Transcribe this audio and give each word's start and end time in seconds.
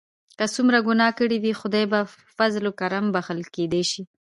که 0.37 0.45
څومره 0.55 0.79
ګناه 0.87 1.11
کړي 1.19 1.37
وي 1.39 1.53
خدای 1.61 1.85
په 1.93 1.99
فضل 2.37 2.63
او 2.67 2.73
کرم 2.79 3.05
بښل 3.15 3.39
کیدای 3.55 3.83
شي. 3.91 4.01